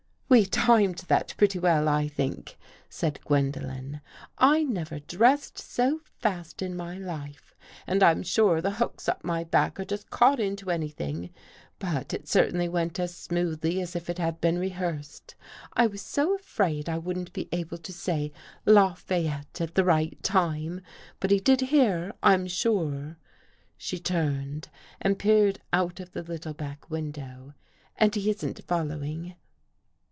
"We 0.31 0.45
timed 0.45 0.99
that 1.09 1.33
pretty 1.35 1.59
well, 1.59 1.89
I 1.89 2.07
think,'* 2.07 2.57
said 2.89 3.19
Gwen 3.25 3.51
dolen." 3.51 3.99
I 4.55 4.63
never 4.63 4.99
dressed 4.99 5.57
so 5.57 5.99
fast 6.19 6.61
In 6.61 6.73
my 6.73 6.97
life 6.97 7.53
and 7.85 8.01
I'm 8.01 8.23
sure 8.23 8.61
the 8.61 8.71
hooks 8.71 9.09
up 9.09 9.25
my 9.25 9.43
back 9.43 9.77
are 9.77 9.83
just 9.83 10.09
caught 10.09 10.39
Into 10.39 10.71
any 10.71 10.87
thing. 10.87 11.31
But 11.79 12.13
It 12.13 12.29
certainly 12.29 12.69
went 12.69 12.97
as 12.97 13.13
smoothly 13.13 13.81
as 13.81 13.93
If 13.93 14.09
It 14.09 14.19
had 14.19 14.39
been 14.39 14.57
rehearsed. 14.57 15.35
I 15.73 15.85
was 15.87 16.01
so 16.01 16.33
afraid 16.35 16.87
I 16.87 16.97
wouldn't 16.97 17.33
be 17.33 17.49
able 17.51 17.79
to 17.79 17.91
say 17.91 18.31
Lafayette 18.65 19.59
at 19.59 19.75
the 19.75 19.83
right 19.83 20.17
time. 20.23 20.79
But 21.19 21.31
he 21.31 21.41
did 21.41 21.59
hear. 21.59 22.13
I'm 22.23 22.47
sure." 22.47 23.17
She 23.77 23.99
turned 23.99 24.69
and 25.01 25.19
peered 25.19 25.59
out 25.73 25.99
of 25.99 26.13
the 26.13 26.23
little 26.23 26.53
back 26.53 26.89
window." 26.89 27.53
And 27.97 28.15
he 28.15 28.29
isn't 28.29 28.63
following." 28.65 29.35